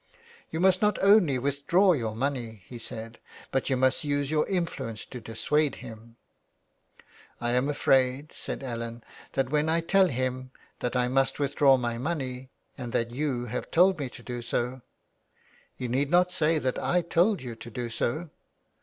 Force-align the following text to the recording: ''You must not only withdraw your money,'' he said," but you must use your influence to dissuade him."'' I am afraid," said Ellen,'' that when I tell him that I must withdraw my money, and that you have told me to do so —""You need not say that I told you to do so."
''You 0.51 0.59
must 0.59 0.81
not 0.81 0.97
only 1.03 1.37
withdraw 1.37 1.93
your 1.93 2.15
money,'' 2.15 2.63
he 2.65 2.79
said," 2.79 3.19
but 3.51 3.69
you 3.69 3.77
must 3.77 4.03
use 4.03 4.31
your 4.31 4.47
influence 4.47 5.05
to 5.05 5.21
dissuade 5.21 5.75
him."'' 5.75 6.15
I 7.39 7.51
am 7.51 7.69
afraid," 7.69 8.31
said 8.33 8.63
Ellen,'' 8.63 9.03
that 9.33 9.51
when 9.51 9.69
I 9.69 9.79
tell 9.79 10.07
him 10.07 10.49
that 10.79 10.95
I 10.95 11.07
must 11.07 11.37
withdraw 11.37 11.77
my 11.77 11.99
money, 11.99 12.49
and 12.79 12.91
that 12.93 13.11
you 13.11 13.45
have 13.45 13.69
told 13.69 13.99
me 13.99 14.09
to 14.09 14.23
do 14.23 14.41
so 14.41 14.81
—""You 15.77 15.87
need 15.87 16.09
not 16.09 16.31
say 16.31 16.57
that 16.57 16.79
I 16.79 17.03
told 17.03 17.43
you 17.43 17.53
to 17.57 17.69
do 17.69 17.91
so." 17.91 18.31